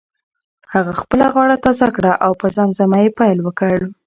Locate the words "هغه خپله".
0.73-1.25